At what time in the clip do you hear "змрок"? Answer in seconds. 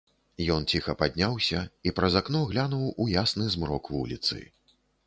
3.59-3.97